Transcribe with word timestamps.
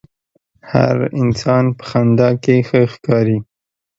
هر 0.71 0.97
انسان 1.21 1.65
په 1.77 1.83
خندا 1.89 2.29
کښې 2.43 2.57
ښه 2.67 2.81
ښکاري. 2.93 3.37